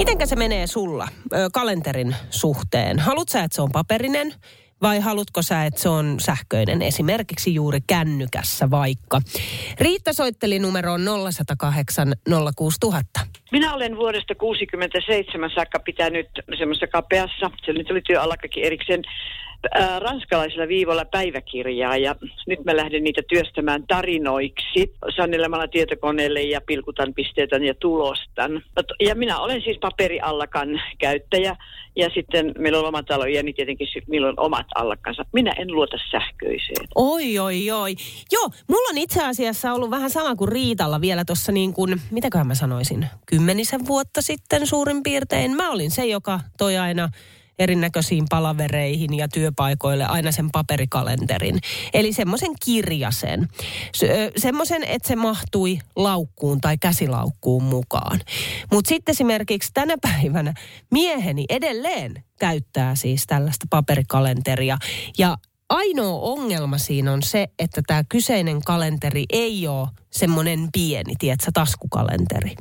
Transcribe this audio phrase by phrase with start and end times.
[0.00, 2.98] Mitenkä se menee sulla ö, kalenterin suhteen?
[2.98, 4.34] Haluatko sä, että se on paperinen
[4.82, 9.20] vai haluatko sä, että se on sähköinen, esimerkiksi juuri kännykässä vaikka?
[9.80, 11.00] Riitta soitteli numeroon
[11.32, 12.14] 0108
[12.56, 13.20] 06000.
[13.52, 19.02] Minä olen vuodesta 67 saakka pitänyt semmoisessa kapeassa, se nyt oli työalakakin erikseen,
[19.74, 22.14] ää, ranskalaisella viivalla päiväkirjaa ja
[22.46, 28.62] nyt mä lähden niitä työstämään tarinoiksi sannelemalla tietokoneelle ja pilkutan pisteitä ja tulostan.
[29.00, 31.56] Ja minä olen siis paperiallakan käyttäjä
[31.96, 35.24] ja sitten meillä on oma talo ja niin tietenkin milloin omat allakkansa.
[35.32, 36.86] Minä en luota sähköiseen.
[36.94, 37.94] Oi, oi, oi.
[38.32, 42.46] Joo, mulla on itse asiassa ollut vähän sama kuin Riitalla vielä tuossa niin kuin, mitäköhän
[42.46, 45.56] mä sanoisin, kymmenisen vuotta sitten suurin piirtein.
[45.56, 47.08] Mä olin se, joka toi aina
[47.60, 51.58] erinäköisiin palavereihin ja työpaikoille aina sen paperikalenterin.
[51.94, 53.48] Eli semmoisen kirjasen.
[53.94, 58.20] Se, semmoisen, että se mahtui laukkuun tai käsilaukkuun mukaan.
[58.72, 60.54] Mutta sitten esimerkiksi tänä päivänä
[60.90, 64.78] mieheni edelleen käyttää siis tällaista paperikalenteria.
[65.18, 65.36] Ja
[65.70, 72.54] ainoa ongelma siinä on se, että tämä kyseinen kalenteri ei ole semmoinen pieni, tiedätkö, taskukalenteri.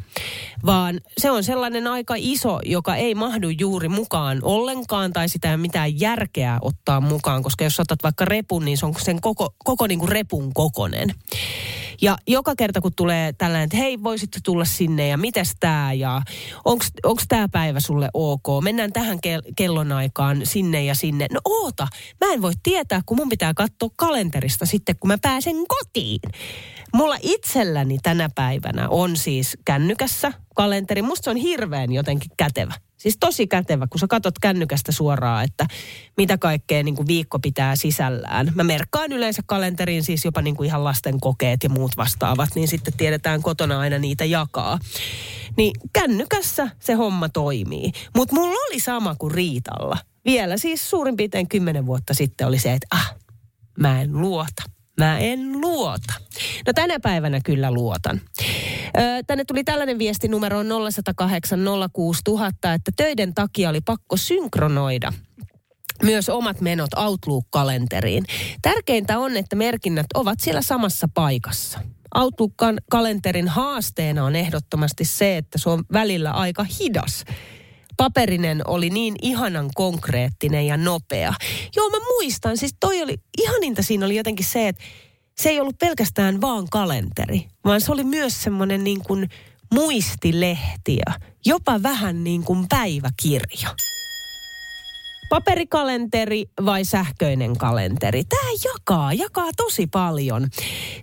[0.65, 5.57] Vaan se on sellainen aika iso, joka ei mahdu juuri mukaan ollenkaan tai sitä ei
[5.57, 9.87] mitään järkeä ottaa mukaan, koska jos otat vaikka repun, niin se on sen koko, koko
[9.87, 11.09] niin kuin repun kokonen.
[12.01, 16.21] Ja joka kerta, kun tulee tällainen, että hei, voisit tulla sinne ja mites tää ja
[17.03, 18.47] onko tämä päivä sulle ok?
[18.63, 21.27] Mennään tähän ke- kellonaikaan sinne ja sinne.
[21.33, 21.87] No oota,
[22.25, 26.19] mä en voi tietää, kun mun pitää katsoa kalenterista sitten, kun mä pääsen kotiin.
[26.93, 31.01] Mulla itselläni tänä päivänä on siis kännykässä kalenteri.
[31.01, 32.73] Musta se on hirveän jotenkin kätevä.
[32.99, 35.67] Siis tosi kätevä, kun sä katot kännykästä suoraan, että
[36.17, 38.51] mitä kaikkea niin kuin viikko pitää sisällään.
[38.55, 42.67] Mä merkkaan yleensä kalenteriin siis jopa niin kuin ihan lasten kokeet ja muut vastaavat, niin
[42.67, 44.79] sitten tiedetään kotona aina niitä jakaa.
[45.57, 47.91] Niin kännykässä se homma toimii.
[48.15, 49.97] Mutta mulla oli sama kuin Riitalla.
[50.25, 53.15] Vielä siis suurin piirtein kymmenen vuotta sitten oli se, että ah,
[53.79, 54.63] mä en luota.
[54.99, 56.13] Mä en luota.
[56.67, 58.21] No tänä päivänä kyllä luotan.
[59.27, 61.59] Tänne tuli tällainen viesti numeroon 0108
[61.93, 65.13] 06000, että töiden takia oli pakko synkronoida
[66.03, 68.25] myös omat menot Outlook-kalenteriin.
[68.61, 71.79] Tärkeintä on, että merkinnät ovat siellä samassa paikassa.
[72.15, 77.23] Outlook-kalenterin haasteena on ehdottomasti se, että se on välillä aika hidas
[77.99, 81.33] paperinen oli niin ihanan konkreettinen ja nopea.
[81.75, 84.83] Joo, mä muistan, siis toi oli, ihaninta siinä oli jotenkin se, että
[85.37, 89.29] se ei ollut pelkästään vaan kalenteri, vaan se oli myös semmoinen niin kuin
[89.73, 91.13] muistilehti ja
[91.45, 93.75] jopa vähän niin kuin päiväkirja.
[95.29, 98.23] Paperikalenteri vai sähköinen kalenteri?
[98.23, 100.47] Tämä jakaa, jakaa tosi paljon.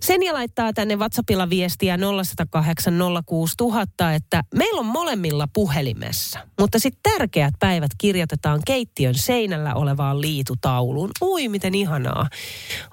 [0.01, 2.93] Sen ja laittaa tänne WhatsAppilla viestiä 0108
[3.25, 6.39] 06000, että meillä on molemmilla puhelimessa.
[6.59, 11.09] Mutta sitten tärkeät päivät kirjoitetaan keittiön seinällä olevaan liitutauluun.
[11.21, 12.27] Ui, miten ihanaa.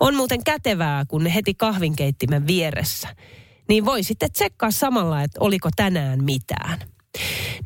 [0.00, 3.08] On muuten kätevää, kun heti kahvinkeittimen vieressä.
[3.68, 6.93] Niin voi sitten tsekkaa samalla, että oliko tänään mitään.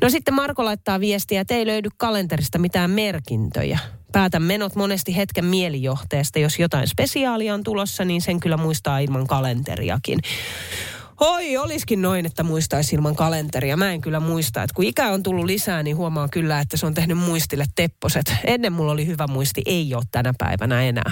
[0.01, 3.79] No sitten Marko laittaa viestiä, että ei löydy kalenterista mitään merkintöjä.
[4.11, 6.39] Päätän menot monesti hetken mielijohteesta.
[6.39, 10.19] Jos jotain spesiaalia on tulossa, niin sen kyllä muistaa ilman kalenteriakin.
[11.19, 13.77] Oi, olisikin noin, että muistaisi ilman kalenteria.
[13.77, 14.63] Mä en kyllä muista.
[14.63, 18.35] Että kun ikä on tullut lisää, niin huomaa kyllä, että se on tehnyt muistille tepposet.
[18.43, 21.11] Ennen mulla oli hyvä muisti, ei ole tänä päivänä enää.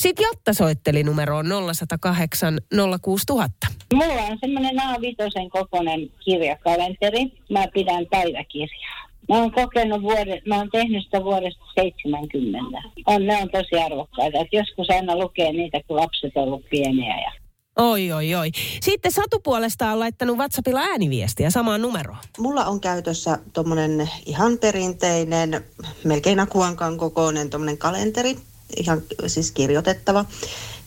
[0.00, 2.58] Sitten Jatta soitteli numeroon 0108
[3.02, 3.66] 06000.
[3.94, 7.32] Mulla on semmoinen A5 kokoinen kirjakalenteri.
[7.50, 9.08] Mä pidän päiväkirjaa.
[9.28, 12.58] Mä oon kokenut vuodet, mä oon tehnyt sitä vuodesta 70.
[13.06, 14.38] On, ne on tosi arvokkaita.
[14.38, 17.20] Et joskus aina lukee niitä, kun lapset on ollut pieniä.
[17.20, 17.32] Ja...
[17.76, 18.50] Oi, oi, oi.
[18.80, 22.18] Sitten Satu puolestaan on laittanut WhatsAppilla ääniviestiä samaan numeroon.
[22.38, 25.64] Mulla on käytössä tuommoinen ihan perinteinen,
[26.04, 28.36] melkein akuankan kokoinen tuommoinen kalenteri,
[28.76, 30.24] ihan siis kirjoitettava.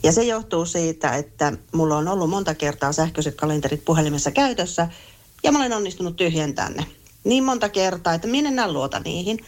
[0.03, 4.87] Ja se johtuu siitä, että mulla on ollut monta kertaa sähköiset kalenterit puhelimessa käytössä
[5.43, 6.85] ja mä olen onnistunut tyhjentämään ne
[7.23, 9.39] niin monta kertaa, että minä enää luota niihin.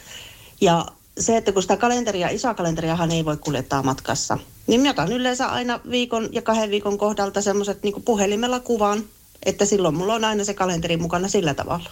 [0.61, 0.85] Ja
[1.19, 5.47] se, että kun sitä kalenteria, isoa kalenteriahan ei voi kuljettaa matkassa, niin mä otan yleensä
[5.47, 9.03] aina viikon ja kahden viikon kohdalta semmoiset niin puhelimella kuvan,
[9.45, 11.89] että silloin mulla on aina se kalenteri mukana sillä tavalla.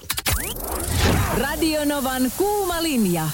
[1.42, 3.30] Radionovan kuuma linja.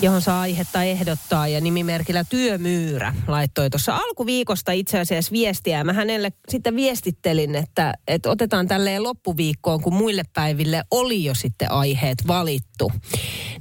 [0.00, 5.84] Johon saa aihetta ehdottaa ja nimimerkillä Työmyyrä laittoi tuossa alkuviikosta itse asiassa viestiä.
[5.84, 11.70] Mä hänelle sitten viestittelin, että, että otetaan tälleen loppuviikkoon, kun muille päiville oli jo sitten
[11.70, 12.92] aiheet valittu.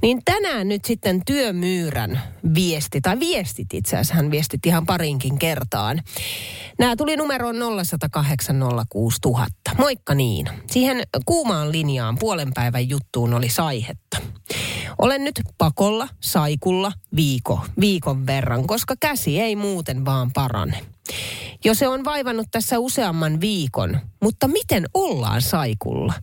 [0.02, 2.22] Niin tänään nyt sitten Työmyyrän
[2.56, 6.02] viesti, tai viestit itse asiassa, hän viestit ihan parinkin kertaan.
[6.80, 7.60] Nämä tuli numeroon 0806000.
[9.78, 10.50] Moikka niin.
[10.72, 14.18] Siihen kuumaan linjaan puolen päivän juttuun oli saihetta.
[14.98, 20.80] Olen nyt pakolla, saikulla, viiko, viikon verran, koska käsi ei muuten vaan parane.
[21.66, 26.14] Jo se on vaivannut tässä useamman viikon, mutta miten ollaan saikulla?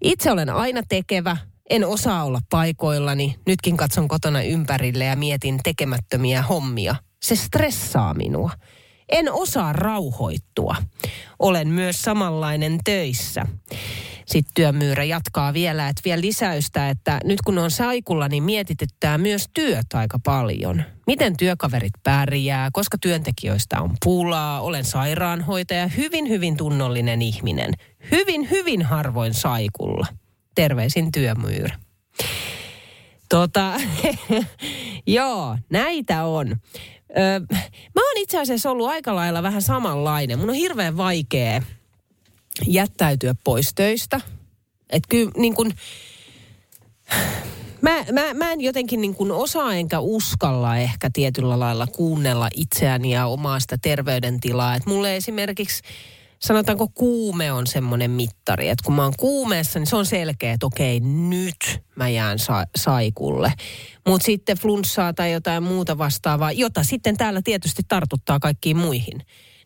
[0.00, 1.36] Itse olen aina tekevä,
[1.70, 6.94] en osaa olla paikoillani, nytkin katson kotona ympärille ja mietin tekemättömiä hommia.
[7.22, 8.50] Se stressaa minua.
[9.08, 10.76] En osaa rauhoittua.
[11.38, 13.46] Olen myös samanlainen töissä.
[14.28, 19.48] Sitten työmyyrä jatkaa vielä, että vielä lisäystä, että nyt kun on saikulla, niin mietityttää myös
[19.54, 20.82] työt aika paljon.
[21.06, 27.74] Miten työkaverit pärjää, koska työntekijöistä on pulaa, olen sairaanhoitaja, hyvin hyvin tunnollinen ihminen.
[28.10, 30.06] Hyvin hyvin harvoin saikulla.
[30.54, 31.74] Terveisin työmyyrä.
[33.28, 33.72] Tota,
[35.06, 36.56] joo, näitä on.
[37.10, 37.40] Ö,
[37.94, 40.38] mä oon itse asiassa ollut aika lailla vähän samanlainen.
[40.38, 41.62] Mun on hirveän vaikea
[42.66, 44.20] jättäytyä pois töistä.
[44.90, 45.72] Että kyllä niin kun,
[47.82, 53.10] mä, mä, mä en jotenkin niin kuin osaa enkä uskalla ehkä tietyllä lailla kuunnella itseäni
[53.10, 54.74] ja omaa sitä terveydentilaa.
[54.74, 55.82] Että mulle esimerkiksi
[56.38, 60.66] sanotaanko kuume on semmoinen mittari, että kun mä oon kuumeessa, niin se on selkeä, että
[60.66, 63.52] okei, nyt mä jään sa- saikulle.
[64.06, 69.22] Mutta sitten flunssaa tai jotain muuta vastaavaa, jota sitten täällä tietysti tartuttaa kaikkiin muihin,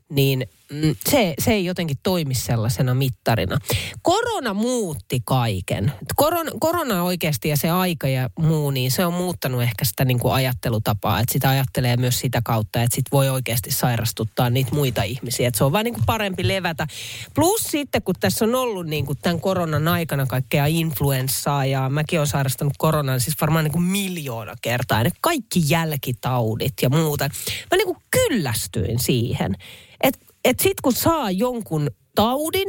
[0.08, 3.58] niin mm, se, se ei jotenkin toimi sellaisena mittarina.
[4.02, 5.92] Korona muutti kaiken.
[6.16, 10.18] Korona, korona oikeasti ja se aika ja muu, niin se on muuttanut ehkä sitä niin
[10.18, 11.20] kuin ajattelutapaa.
[11.20, 15.48] Että sitä ajattelee myös sitä kautta, että sit voi oikeasti sairastuttaa niitä muita ihmisiä.
[15.48, 16.86] Että se on vaan niin parempi levätä.
[17.34, 22.18] Plus sitten, kun tässä on ollut niin kuin tämän koronan aikana kaikkea influenssaa ja mäkin
[22.18, 24.98] olen sairastanut koronan siis varmaan niin kuin miljoona kertaa.
[24.98, 27.28] Ja ne kaikki jälkitaudit ja muuta.
[27.70, 29.56] Mä niin kuin kyllästyin siihen.
[30.02, 32.68] Että et sit kun saa jonkun taudin,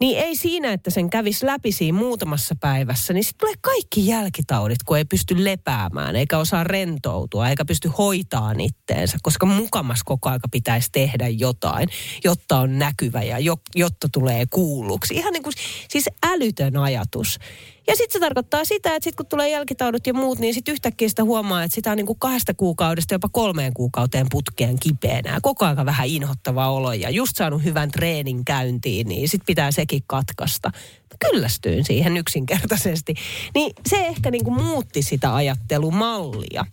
[0.00, 4.82] niin ei siinä, että sen kävisi läpi siinä muutamassa päivässä, niin sitten tulee kaikki jälkitaudit,
[4.82, 10.48] kun ei pysty lepäämään, eikä osaa rentoutua, eikä pysty hoitaan itteensä, koska mukamas koko aika
[10.48, 11.88] pitäisi tehdä jotain,
[12.24, 15.14] jotta on näkyvä ja jo, jotta tulee kuulluksi.
[15.14, 15.54] Ihan niin kuin
[15.88, 17.38] siis älytön ajatus.
[17.86, 21.08] Ja sitten se tarkoittaa sitä, että sitten kun tulee jälkitaudut ja muut, niin sitten yhtäkkiä
[21.08, 25.38] sitä huomaa, että sitä on niin kuin kahdesta kuukaudesta jopa kolmeen kuukauteen putkeen kipeänä.
[25.42, 30.02] Koko aika vähän inhottava olo ja just saanut hyvän treenin käyntiin, niin sitten pitää sekin
[30.06, 30.70] katkaista
[31.18, 33.14] kyllästyin siihen yksinkertaisesti.
[33.54, 36.66] Niin se ehkä niin kuin muutti sitä ajattelumallia.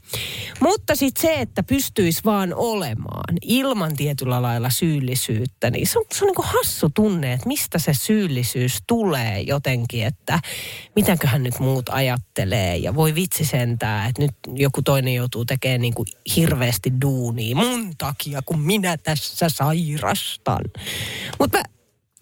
[0.60, 6.26] Mutta sitten se, että pystyisi vaan olemaan ilman tietyllä lailla syyllisyyttä, niin se on, se
[6.26, 10.40] on niin kuin hassu tunne, että mistä se syyllisyys tulee jotenkin, että
[10.96, 15.94] mitäköhän nyt muut ajattelee ja voi vitsi sentää, että nyt joku toinen joutuu tekemään niin
[15.94, 20.62] kuin hirveästi duunia mun takia, kun minä tässä sairastan.
[21.40, 21.64] Mutta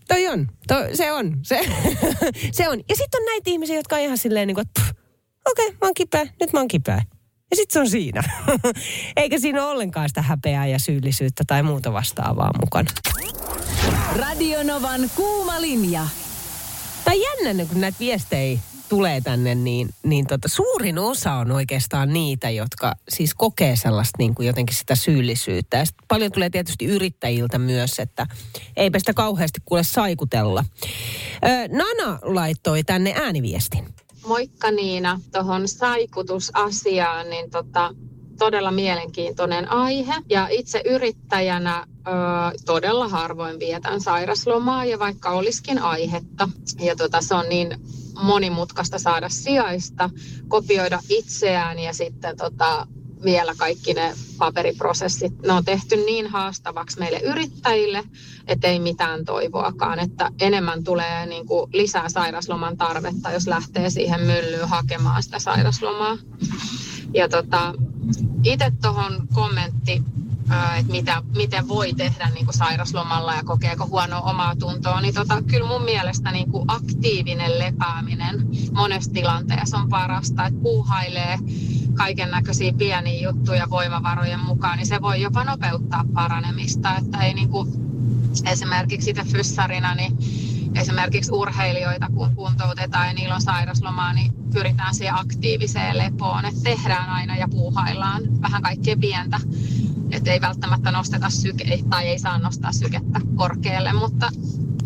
[0.10, 1.60] toi on, to, se on, se,
[2.58, 2.80] se on.
[2.90, 4.82] Ja sitten on näitä ihmisiä, jotka on ihan silleen niin kuin, että
[5.52, 7.02] okei, okay, mä oon kipeä, nyt mä oon kipeä.
[7.52, 8.24] Ja sitten se on siinä.
[9.18, 12.90] Eikä siinä ole ollenkaan sitä häpeää ja syyllisyyttä tai muuta vastaavaa mukana.
[14.16, 16.08] Radionovan kuuma linja.
[17.06, 22.50] Tai jännä, kun näitä viestejä tulee tänne, niin, niin tota, suurin osa on oikeastaan niitä,
[22.50, 25.78] jotka siis kokee sellaista niin kuin jotenkin sitä syyllisyyttä.
[25.78, 28.28] Ja paljon tulee tietysti yrittäjiltä myös, että
[28.76, 30.66] eipä sitä kauheasti kuule saikutella.
[31.46, 33.86] Ö, Nana laittoi tänne ääniviestin.
[34.28, 37.94] Moikka Niina, tuohon saikutusasiaan, niin tota,
[38.40, 40.14] todella mielenkiintoinen aihe.
[40.30, 42.12] Ja itse yrittäjänä ö,
[42.66, 46.50] todella harvoin vietän sairaslomaa ja vaikka olisikin aihetta.
[46.80, 47.76] Ja tota, se on niin
[48.22, 50.10] monimutkaista saada sijaista,
[50.48, 52.88] kopioida itseään ja sitten tota,
[53.24, 58.04] vielä kaikki ne paperiprosessit, ne on tehty niin haastavaksi meille yrittäjille,
[58.48, 64.22] että ei mitään toivoakaan, että enemmän tulee niin kuin lisää sairasloman tarvetta, jos lähtee siihen
[64.22, 66.18] myllyyn hakemaan sitä sairaslomaa.
[67.14, 67.74] Ja tota,
[68.44, 70.04] itse tuohon kommentti
[70.80, 75.42] että mitä, miten voi tehdä niin kuin sairaslomalla ja kokeeko huonoa omaa tuntoa, niin tota,
[75.42, 81.38] kyllä mun mielestä niin kuin aktiivinen lepääminen monessa tilanteessa on parasta, että puuhailee
[81.94, 87.50] kaiken näköisiä pieniä juttuja voimavarojen mukaan, niin se voi jopa nopeuttaa paranemista, että ei niin
[87.50, 87.70] kuin,
[88.46, 90.18] esimerkiksi itse fyssarina, niin
[90.76, 97.10] esimerkiksi urheilijoita, kun kuntoutetaan ja niillä on sairaslomaa, niin pyritään siihen aktiiviseen lepoon, että tehdään
[97.10, 99.40] aina ja puuhaillaan vähän kaikkea pientä.
[100.20, 104.30] Että ei välttämättä nosteta syke, tai ei saa nostaa sykettä korkealle, mutta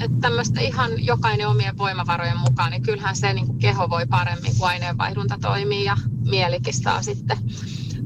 [0.02, 4.58] että tämmöistä ihan jokainen omien voimavarojen mukaan, niin kyllähän se niin kuin keho voi paremmin,
[4.58, 5.98] kun aineenvaihdunta toimii ja
[6.30, 7.38] mielikin saa sitten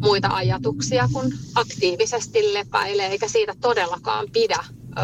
[0.01, 4.59] muita ajatuksia, kun aktiivisesti lepäilee, eikä siitä todellakaan pidä
[4.97, 5.01] ö,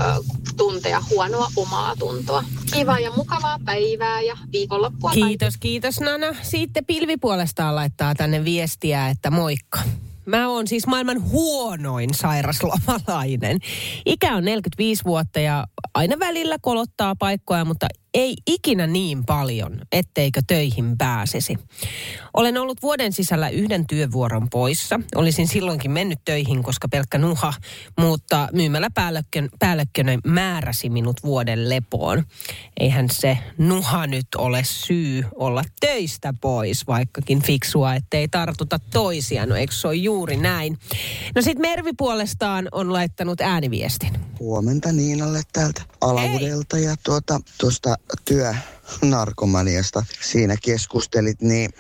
[0.58, 2.44] tuntea huonoa omaa tuntoa.
[2.74, 5.12] Kivaa ja mukavaa päivää ja viikonloppua.
[5.12, 6.28] Kiitos, kiitos Nana.
[6.42, 9.80] Sitten pilvi puolestaan laittaa tänne viestiä, että moikka.
[10.26, 13.58] Mä oon siis maailman huonoin sairaslomalainen.
[14.06, 20.42] Ikä on 45 vuotta ja aina välillä kolottaa paikkoja, mutta ei ikinä niin paljon, etteikö
[20.48, 21.58] töihin pääsisi.
[22.34, 25.00] Olen ollut vuoden sisällä yhden työvuoron poissa.
[25.16, 27.54] Olisin silloinkin mennyt töihin, koska pelkkä nuha,
[28.00, 28.50] mutta
[29.60, 32.24] päällekkönä määräsi minut vuoden lepoon.
[32.80, 39.46] Eihän se nuha nyt ole syy olla töistä pois, vaikkakin fiksua, ettei tartuta toisia.
[39.46, 40.80] No eikö se ole juuri näin?
[41.36, 44.14] No sit Mervi puolestaan on laittanut ääniviestin.
[44.40, 51.74] Huomenta Niinalle täältä Alavudelta ja tuota, tuosta työnarkomaniasta siinä keskustelit, niin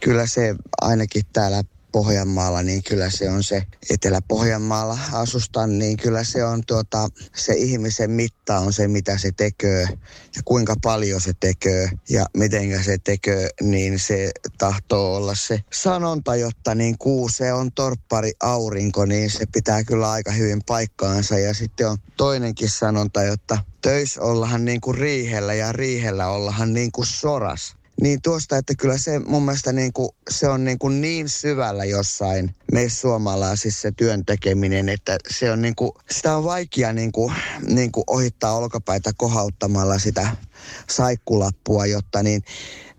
[0.00, 1.62] kyllä se ainakin täällä
[1.94, 8.10] Pohjanmaalla, niin kyllä se on se Etelä-Pohjanmaalla asustan, niin kyllä se on tuota, se ihmisen
[8.10, 9.88] mitta on se, mitä se tekee
[10.36, 16.36] ja kuinka paljon se tekee ja miten se tekee, niin se tahtoo olla se sanonta,
[16.36, 21.88] jotta niin kuuse on torppari aurinko, niin se pitää kyllä aika hyvin paikkaansa ja sitten
[21.88, 27.76] on toinenkin sanonta, jotta töissä ollaan niin kuin riihellä ja riihellä ollaan niin kuin soras.
[28.00, 31.84] Niin tuosta, että kyllä se mun mielestä niin kuin, se on niin, kuin niin syvällä
[31.84, 37.12] jossain meissä suomalaisissa se työn tekeminen, että se on niin kuin, sitä on vaikea niin
[37.12, 37.34] kuin,
[37.68, 40.36] niin kuin ohittaa olkapäitä kohauttamalla sitä
[40.90, 42.42] saikkulappua, jotta niin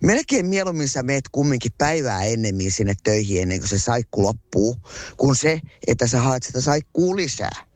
[0.02, 4.76] melkein mieluummin sä meet kumminkin päivää ennemmin sinne töihin ennen kuin se saikku loppuu,
[5.16, 7.66] kuin se, että sä haet sitä saikkuu lisää.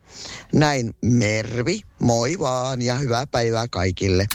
[0.53, 4.27] Näin Mervi, moi vaan ja hyvää päivää kaikille.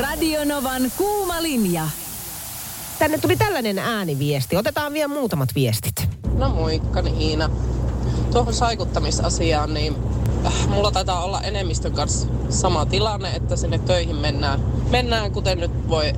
[0.00, 1.88] Radionovan kuuma linja.
[2.98, 4.56] Tänne tuli tällainen ääniviesti.
[4.56, 6.08] Otetaan vielä muutamat viestit.
[6.36, 7.50] No moikka Niina.
[8.32, 9.96] Tuohon saikuttamisasiaan, niin
[10.46, 14.60] äh, mulla taitaa olla enemmistön kanssa sama tilanne, että sinne töihin mennään.
[14.90, 16.12] Mennään, kuten nyt voi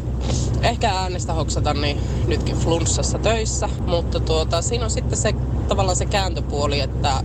[0.62, 3.68] ehkä äänestä hoksata, niin nytkin flunssassa töissä.
[3.86, 5.34] Mutta tuota, siinä on sitten se
[5.68, 7.24] tavallaan se kääntöpuoli, että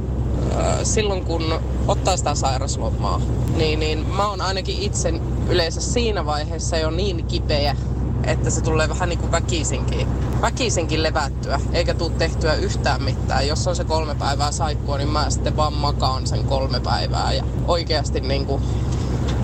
[0.83, 3.21] silloin kun ottaa sitä sairaslomaa,
[3.55, 5.13] niin, niin mä oon ainakin itse
[5.49, 7.75] yleensä siinä vaiheessa jo niin kipeä,
[8.23, 10.07] että se tulee vähän niin kuin väkisinkin,
[10.41, 13.47] väkisinkin levättyä, eikä tule tehtyä yhtään mitään.
[13.47, 17.43] Jos on se kolme päivää saikkua, niin mä sitten vaan makaan sen kolme päivää ja
[17.67, 18.63] oikeasti niin kuin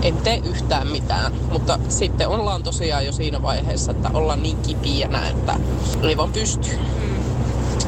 [0.02, 1.32] en tee yhtään mitään.
[1.52, 5.56] Mutta sitten ollaan tosiaan jo siinä vaiheessa, että ollaan niin kipiänä, että
[6.02, 6.78] ei vaan pystyy.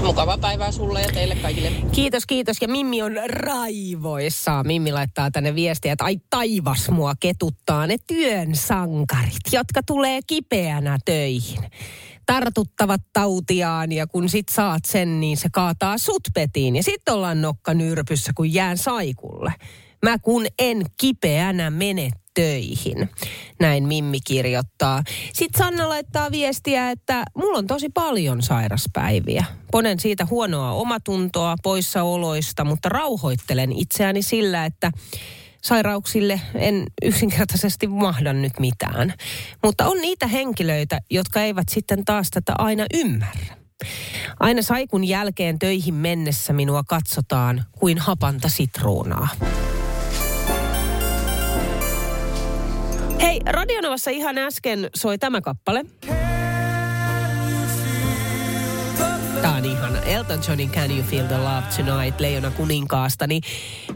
[0.04, 1.72] Mukavaa päivää sulle ja teille kaikille.
[1.92, 2.56] Kiitos, kiitos.
[2.60, 4.66] Ja Mimmi on raivoissaan.
[4.66, 10.98] Mimmi laittaa tänne viestiä, että ai taivas mua ketuttaa ne työn sankarit, jotka tulee kipeänä
[11.04, 11.60] töihin.
[12.26, 16.76] Tartuttavat tautiaan ja kun sit saat sen, niin se kaataa sut petiin.
[16.76, 19.52] Ja sitten ollaan nokka nyrpyssä, kun jään saikulle.
[20.02, 23.10] Mä kun en kipeänä mene töihin.
[23.60, 25.02] Näin Mimmi kirjoittaa.
[25.32, 29.44] Sitten Sanna laittaa viestiä, että mulla on tosi paljon sairaspäiviä.
[29.72, 34.90] Ponen siitä huonoa omatuntoa poissaoloista, mutta rauhoittelen itseäni sillä, että
[35.62, 39.14] sairauksille en yksinkertaisesti mahda nyt mitään.
[39.62, 43.56] Mutta on niitä henkilöitä, jotka eivät sitten taas tätä aina ymmärrä.
[44.40, 49.28] Aina saikun jälkeen töihin mennessä minua katsotaan kuin hapanta sitruunaa.
[53.20, 55.84] Hei, Radionovassa ihan äsken soi tämä kappale.
[59.42, 60.00] Tämä on ihana.
[60.00, 63.26] Elton Johnin Can You Feel the Love Tonight, Leijona kuninkaasta.
[63.26, 63.42] Niin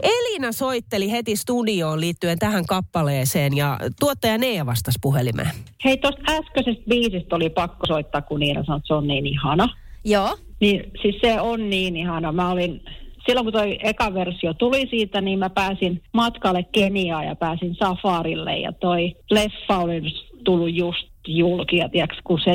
[0.03, 5.51] Elina soitteli heti studioon liittyen tähän kappaleeseen ja tuottaja Nea vastasi puhelimeen.
[5.85, 9.67] Hei, tuosta äskeisestä biisistä oli pakko soittaa, kun Niina sanoi, että se on niin ihana.
[10.03, 10.37] Joo.
[10.59, 12.31] Niin siis se on niin ihana.
[12.31, 12.81] Mä olin,
[13.25, 18.57] silloin kun toi eka versio tuli siitä, niin mä pääsin matkalle Keniaan ja pääsin safarille.
[18.57, 20.01] Ja toi leffa oli
[20.43, 21.77] tullut just julki.
[21.77, 22.51] Ja tiiäks, kun se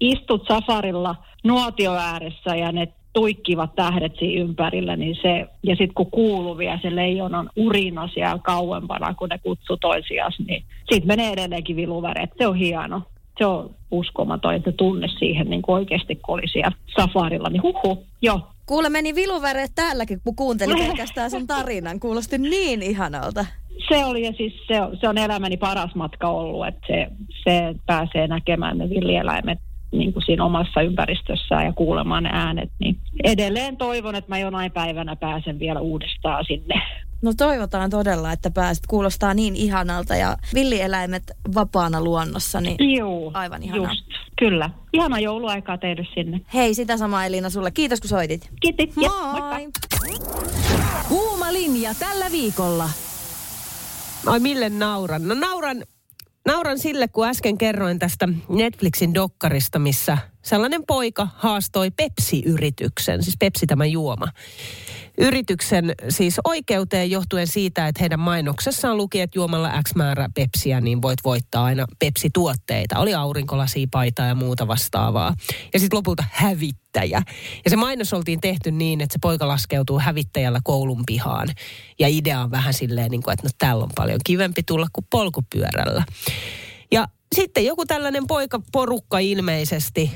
[0.00, 6.10] istut safarilla nuotio ääressä ja ne tuikkivat tähdet siinä ympärillä, niin se, ja sitten kun
[6.10, 11.76] kuuluu vielä se leijonan urina siellä kauempana, kun ne kutsuu toisiaan, niin siitä menee edelleenkin
[11.76, 12.30] viluväreet.
[12.38, 13.02] Se on hieno.
[13.38, 18.40] Se on uskomaton, että tunne siihen niin oikeasti, kun oli siellä safarilla, niin huhu, joo.
[18.66, 22.00] Kuule, meni viluväreet täälläkin, kun kuuntelin pelkästään sun tarinan.
[22.00, 23.46] Kuulosti niin ihanalta.
[23.88, 27.06] se oli ja siis se, on- se on elämäni paras matka ollut, että se,
[27.44, 29.58] se pääsee näkemään ne villieläimet
[29.92, 32.70] niin kuin siinä omassa ympäristössään ja kuulemaan ne äänet.
[32.78, 36.74] Niin edelleen toivon, että mä jonain päivänä pääsen vielä uudestaan sinne.
[37.22, 38.86] No toivotaan todella, että pääset.
[38.86, 41.22] Kuulostaa niin ihanalta ja villieläimet
[41.54, 43.90] vapaana luonnossa, niin Joo, aivan ihanaa.
[43.92, 44.04] just,
[44.38, 44.70] kyllä.
[44.92, 46.40] Ihana jouluaikaa teille sinne.
[46.54, 47.70] Hei, sitä samaa Elina sulle.
[47.70, 48.50] Kiitos kun soitit.
[48.60, 48.86] Kiitos.
[48.96, 49.68] Jep, Moi!
[51.08, 52.90] Kuuma linja tällä viikolla.
[54.26, 55.28] Ai mille nauran?
[55.28, 55.82] No nauran,
[56.46, 63.66] nauran sille, kun äsken kerroin tästä Netflixin dokkarista, missä sellainen poika haastoi Pepsi-yrityksen, siis Pepsi
[63.66, 64.26] tämä juoma.
[65.18, 71.02] Yrityksen siis oikeuteen johtuen siitä, että heidän mainoksessaan luki, että juomalla X määrä Pepsiä, niin
[71.02, 72.98] voit voittaa aina Pepsi-tuotteita.
[72.98, 75.34] Oli aurinkolasipaita ja muuta vastaavaa.
[75.74, 77.22] Ja sitten lopulta hävittäjä.
[77.64, 81.48] Ja se mainos oltiin tehty niin, että se poika laskeutuu hävittäjällä koulun pihaan.
[81.98, 85.06] Ja idea on vähän silleen, niin kuin, että no täällä on paljon kivempi tulla kuin
[85.10, 86.04] polkupyörällä.
[86.92, 90.10] Ja sitten joku tällainen poikaporukka ilmeisesti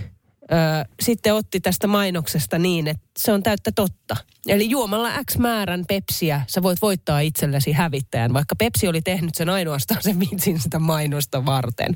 [1.02, 4.16] sitten otti tästä mainoksesta niin, että se on täyttä totta.
[4.49, 9.49] Eli juomalla X määrän Pepsiä sä voit voittaa itsellesi hävittäjän, vaikka Pepsi oli tehnyt sen
[9.49, 11.95] ainoastaan sen vitsin sitä mainosta varten.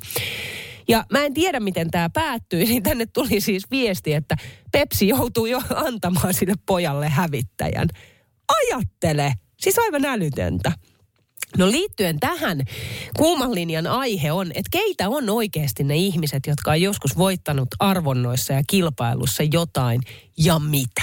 [0.88, 4.37] Ja mä en tiedä, miten tämä päättyi, niin tänne tuli siis viesti, että
[4.73, 7.88] Pepsi joutuu jo antamaan sille pojalle hävittäjän.
[8.49, 9.32] Ajattele!
[9.61, 10.73] Siis aivan älytöntä.
[11.58, 12.62] No liittyen tähän,
[13.16, 18.52] kuuman linjan aihe on, että keitä on oikeasti ne ihmiset, jotka on joskus voittanut arvonnoissa
[18.52, 20.00] ja kilpailussa jotain
[20.38, 21.02] ja mitä.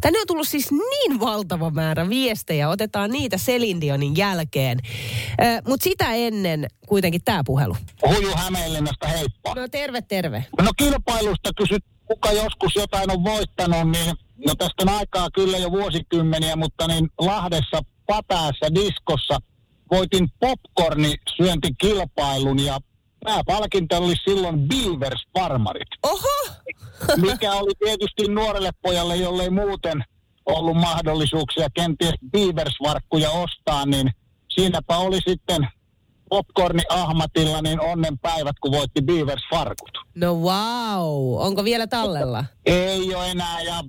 [0.00, 4.78] Tänne on tullut siis niin valtava määrä viestejä, otetaan niitä Selindionin jälkeen.
[5.68, 7.76] Mutta sitä ennen kuitenkin tämä puhelu.
[8.06, 9.54] Huju Hämeenlinnasta, heippa.
[9.54, 10.44] No terve, terve.
[10.62, 14.14] No kilpailusta kysyt, kuka joskus jotain on voittanut, niin
[14.46, 19.38] no tästä on aikaa kyllä jo vuosikymmeniä, mutta niin Lahdessa Patäässä diskossa
[19.90, 22.78] voitin popcorni syöntikilpailun ja
[23.24, 25.88] pääpalkinto oli silloin Beavers Farmarit.
[26.02, 26.54] Oho!
[27.30, 30.04] Mikä oli tietysti nuorelle pojalle, jolle ei muuten
[30.46, 34.10] ollut mahdollisuuksia kenties Beavers-varkkuja ostaa, niin
[34.48, 35.68] siinäpä oli sitten
[36.28, 40.04] popcorni Ahmatilla niin onnen päivät, kun voitti Beavers-farkut.
[40.14, 42.44] No wow, onko vielä tallella?
[42.66, 43.82] Ei ole enää ja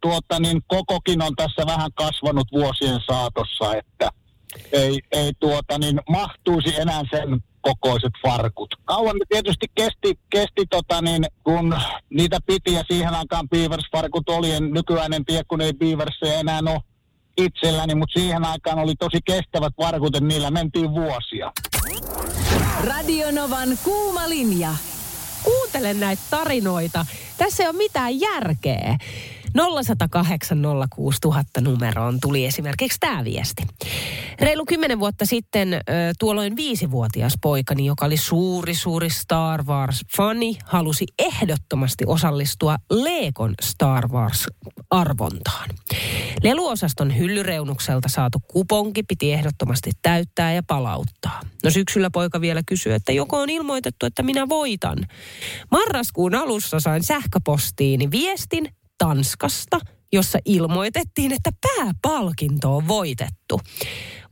[0.00, 4.10] tuota niin kokokin on tässä vähän kasvanut vuosien saatossa, että
[4.72, 8.74] ei, ei tuota niin mahtuisi enää sen kokoiset farkut.
[8.84, 11.76] Kauan tietysti kesti, kesti tota niin, kun
[12.10, 14.52] niitä piti ja siihen aikaan Beavers-farkut oli.
[14.52, 16.80] En, nykyään en tiedä, kun ei Beavers enää ole
[17.36, 21.52] itselläni, mutta siihen aikaan oli tosi kestävät farkut, että niillä mentiin vuosia.
[22.84, 24.70] Radionovan kuuma linja.
[25.42, 27.06] Kuuntele näitä tarinoita.
[27.38, 28.98] Tässä ei ole mitään järkeä.
[29.56, 33.62] 0108 06000 numeroon tuli esimerkiksi tämä viesti.
[34.40, 35.80] Reilu kymmenen vuotta sitten
[36.18, 45.70] tuolloin viisivuotias poikani, joka oli suuri, suuri Star Wars-fani, halusi ehdottomasti osallistua Leekon Star Wars-arvontaan.
[46.42, 51.40] Leluosaston hyllyreunukselta saatu kuponki piti ehdottomasti täyttää ja palauttaa.
[51.64, 54.98] No syksyllä poika vielä kysyi, että joko on ilmoitettu, että minä voitan.
[55.70, 59.80] Marraskuun alussa sain sähköpostiini viestin Tanskasta,
[60.12, 63.60] jossa ilmoitettiin, että pääpalkinto on voitettu.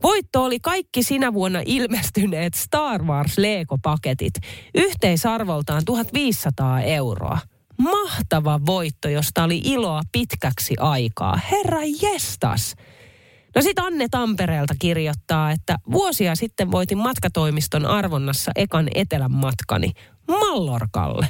[0.03, 4.33] Voitto oli kaikki sinä vuonna ilmestyneet Star Wars Lego-paketit,
[4.75, 7.37] yhteisarvoltaan 1500 euroa.
[7.77, 11.39] Mahtava voitto, josta oli iloa pitkäksi aikaa.
[11.51, 12.75] Herra jestas!
[13.55, 19.91] No sit Anne Tampereelta kirjoittaa, että vuosia sitten voitin matkatoimiston arvonnassa ekan etelän matkani
[20.27, 21.27] Mallorkalle.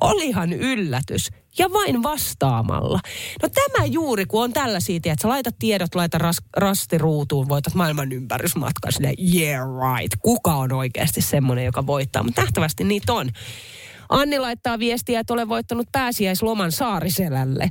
[0.00, 1.28] Olihan yllätys.
[1.58, 3.00] Ja vain vastaamalla.
[3.42, 8.12] No tämä juuri, kun on tällaisia, että sä laitat tiedot, laita ras, rastiruutuun, voitat maailman
[8.12, 10.18] ympärysmatkan sinne, yeah right.
[10.22, 12.22] Kuka on oikeasti semmoinen, joka voittaa?
[12.22, 13.30] Mutta nähtävästi niitä on.
[14.08, 17.68] Anni laittaa viestiä, että olen voittanut pääsiäisloman Saariselälle.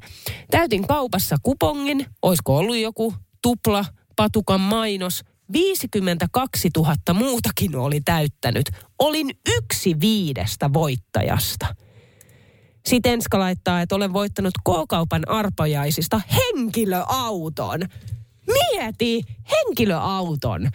[0.51, 5.23] Täytin kaupassa kupongin, olisiko ollut joku tupla patukan mainos.
[5.51, 8.69] 52 000 muutakin oli täyttänyt.
[8.99, 11.75] Olin yksi viidestä voittajasta.
[12.87, 17.79] Sitten Enska laittaa, että olen voittanut K-kaupan arpajaisista henkilöauton.
[18.47, 19.21] Mieti,
[19.51, 20.69] henkilöauton.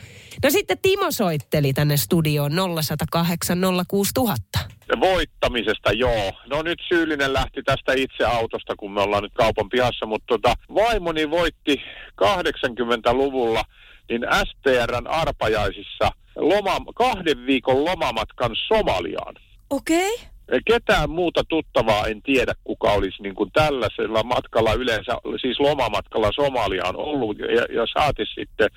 [0.44, 4.59] No sitten Timo soitteli tänne studioon 0108 06000.
[5.01, 6.33] Voittamisesta, joo.
[6.46, 10.55] No nyt syyllinen lähti tästä itse autosta, kun me ollaan nyt kaupan pihassa, mutta tota,
[10.75, 11.77] vaimoni voitti
[12.25, 13.62] 80-luvulla
[14.09, 19.35] niin STRn arpajaisissa loma, kahden viikon lomamatkan Somaliaan.
[19.70, 20.14] Okei.
[20.14, 20.31] Okay.
[20.64, 26.96] Ketään muuta tuttavaa en tiedä, kuka olisi niin kuin tällaisella matkalla yleensä, siis lomamatkalla Somaliaan
[26.96, 28.68] ollut ja, ja saati sitten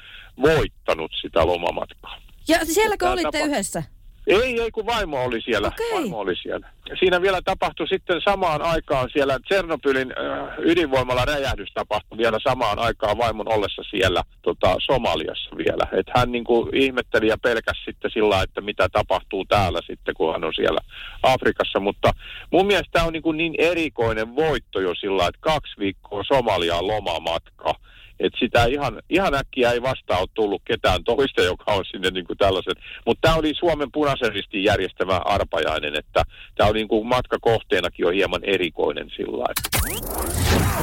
[0.41, 2.17] voittanut sitä lomamatkaa.
[2.47, 3.83] Ja sielläkö Tämä olitte tapa- yhdessä?
[4.27, 5.67] Ei, ei, kun vaimo oli siellä.
[5.67, 5.93] Okei.
[5.93, 6.69] Vaimo oli siellä.
[6.99, 13.17] Siinä vielä tapahtui sitten samaan aikaan siellä Tsernobylin äh, ydinvoimalla räjähdys tapahtui vielä samaan aikaan
[13.17, 15.87] vaimon ollessa siellä tota, Somaliassa vielä.
[15.91, 20.33] Et hän niin kuin ihmetteli ja pelkäsi sitten sillä että mitä tapahtuu täällä sitten, kun
[20.33, 20.79] hän on siellä
[21.23, 21.79] Afrikassa.
[21.79, 22.11] Mutta
[22.51, 26.87] mun mielestä tämä on niin, kuin niin erikoinen voitto jo sillä että kaksi viikkoa Somaliaan
[26.87, 27.73] lomamatka.
[28.19, 32.25] Että sitä ihan, ihan äkkiä ei vastaan ole tullut ketään toista, joka on sinne niin
[32.25, 32.75] kuin tällaisen.
[33.05, 36.23] Mutta tämä oli Suomen punaisen ristin järjestämä arpajainen, että
[36.55, 40.05] tämä oli niin kuin matkakohteenakin jo hieman erikoinen sillä lailla.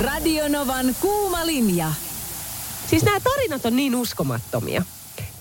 [0.05, 1.87] Radionovan kuuma linja.
[2.87, 4.83] Siis nämä tarinat on niin uskomattomia.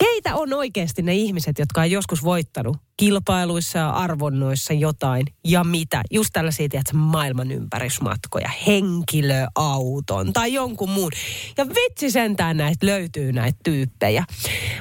[0.01, 6.01] Keitä on oikeasti ne ihmiset, jotka on joskus voittanut kilpailuissa ja arvonnoissa jotain ja mitä?
[6.11, 11.11] Just tällaisia, tiedätkö, maailman ympärysmatkoja, henkilöauton tai jonkun muun.
[11.57, 14.23] Ja vitsi sentään näitä löytyy näitä tyyppejä.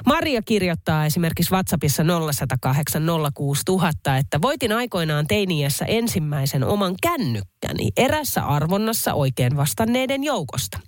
[0.06, 3.02] Maria kirjoittaa esimerkiksi WhatsAppissa 0108
[3.34, 10.80] 06000, että voitin aikoinaan teiniässä ensimmäisen oman kännykkäni erässä arvonnassa oikein vastanneiden joukosta.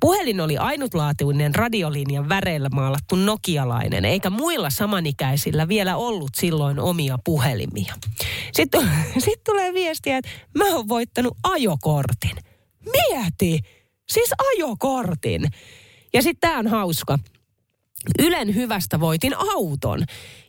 [0.00, 3.16] Puhelin oli ainutlaatuinen radiolinjan väreillä maalattu
[3.56, 7.94] nokialainen, eikä muilla samanikäisillä vielä ollut silloin omia puhelimia.
[8.52, 8.90] Sitten
[9.24, 12.36] sit tulee viestiä, että mä oon voittanut ajokortin.
[12.92, 13.60] Mieti!
[14.08, 15.50] Siis ajokortin.
[16.12, 17.18] Ja sitten tämä on hauska.
[18.18, 20.04] Ylen hyvästä voitin auton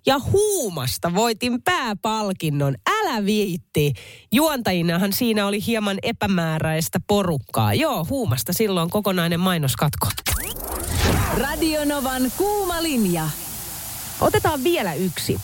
[0.05, 2.75] ja huumasta voitin pääpalkinnon.
[2.89, 3.93] Älä viitti.
[4.31, 7.73] Juontajinahan siinä oli hieman epämääräistä porukkaa.
[7.73, 10.07] Joo, huumasta silloin kokonainen mainoskatko.
[11.37, 13.29] Radionovan kuuma linja.
[14.21, 15.37] Otetaan vielä yksi.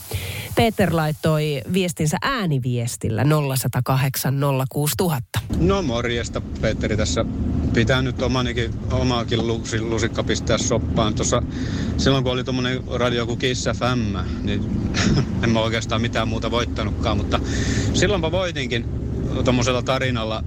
[0.54, 5.40] Peter laittoi viestinsä ääniviestillä 0108 06000.
[5.58, 7.24] No morjesta, Petteri tässä.
[7.74, 11.14] Pitää nyt omanikin, omaakin lusi- lusikka pistää soppaan.
[11.14, 11.42] Tuossa,
[11.96, 14.64] silloin kun oli tuommoinen radio kuin Kiss FM, niin
[15.44, 17.40] en mä oikeastaan mitään muuta voittanutkaan, mutta
[17.94, 18.84] silloinpa voitinkin
[19.44, 20.44] tuommoisella tarinalla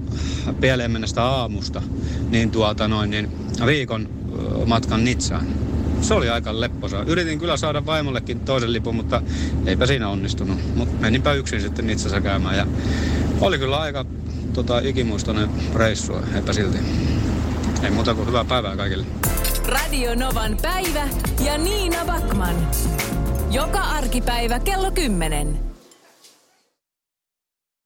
[0.62, 1.82] pieleen mennestä aamusta,
[2.30, 3.32] niin tuota noin, niin
[3.66, 4.10] viikon
[4.66, 5.48] matkan Nitsaan.
[6.02, 7.04] Se oli aika lepposa.
[7.08, 9.22] Yritin kyllä saada vaimollekin toisen lipun, mutta
[9.66, 10.76] eipä siinä onnistunut.
[10.76, 12.68] Mutta meninpä yksin sitten Nitsassa käymään ja
[13.42, 14.06] oli kyllä aika
[14.54, 16.78] tota, ikimuistoinen reissu, eipä silti.
[17.84, 19.06] Ei muuta kuin hyvää päivää kaikille.
[19.68, 21.10] Radionovan päivä
[21.46, 22.56] ja Niina Backman.
[23.52, 25.60] Joka arkipäivä kello 10.